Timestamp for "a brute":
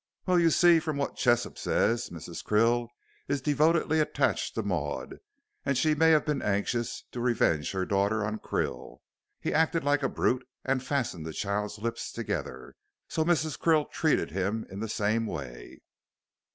10.01-10.47